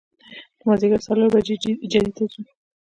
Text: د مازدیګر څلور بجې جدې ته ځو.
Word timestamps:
د 0.57 0.59
مازدیګر 0.67 0.99
څلور 1.07 1.27
بجې 1.33 1.55
جدې 1.91 2.11
ته 2.17 2.23
ځو. 2.31 2.41